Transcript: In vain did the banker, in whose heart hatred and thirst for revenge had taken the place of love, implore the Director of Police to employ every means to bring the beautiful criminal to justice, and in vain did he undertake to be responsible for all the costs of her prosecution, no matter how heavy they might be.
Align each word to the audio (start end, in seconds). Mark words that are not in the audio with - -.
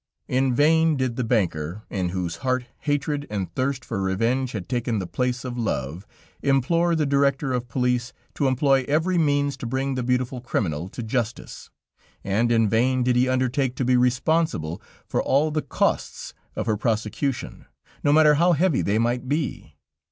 In 0.27 0.55
vain 0.55 0.97
did 0.97 1.15
the 1.15 1.23
banker, 1.23 1.83
in 1.91 2.09
whose 2.09 2.37
heart 2.37 2.65
hatred 2.79 3.27
and 3.29 3.53
thirst 3.53 3.85
for 3.85 4.01
revenge 4.01 4.53
had 4.53 4.67
taken 4.67 4.97
the 4.97 5.05
place 5.05 5.45
of 5.45 5.59
love, 5.59 6.07
implore 6.41 6.95
the 6.95 7.05
Director 7.05 7.53
of 7.53 7.67
Police 7.67 8.11
to 8.33 8.47
employ 8.47 8.83
every 8.87 9.19
means 9.19 9.55
to 9.57 9.67
bring 9.67 9.93
the 9.93 10.01
beautiful 10.01 10.41
criminal 10.41 10.89
to 10.89 11.03
justice, 11.03 11.69
and 12.23 12.51
in 12.51 12.67
vain 12.67 13.03
did 13.03 13.15
he 13.15 13.29
undertake 13.29 13.75
to 13.75 13.85
be 13.85 13.95
responsible 13.95 14.81
for 15.05 15.21
all 15.21 15.51
the 15.51 15.61
costs 15.61 16.33
of 16.55 16.65
her 16.65 16.77
prosecution, 16.77 17.67
no 18.03 18.11
matter 18.11 18.33
how 18.33 18.53
heavy 18.53 18.81
they 18.81 18.97
might 18.97 19.29
be. 19.29 19.75